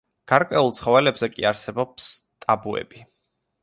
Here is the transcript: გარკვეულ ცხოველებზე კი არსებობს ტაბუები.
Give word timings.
გარკვეულ 0.31 0.73
ცხოველებზე 0.77 1.31
კი 1.37 1.47
არსებობს 1.53 2.11
ტაბუები. 2.47 3.09